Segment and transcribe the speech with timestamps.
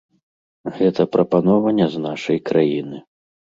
[0.77, 3.07] Гэта прапанова не з нашай краіны.